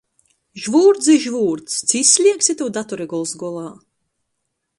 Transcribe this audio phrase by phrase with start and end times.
[0.61, 3.69] Žvūrdz i žvūrdz, ci izsliegsi tū datori gols golā?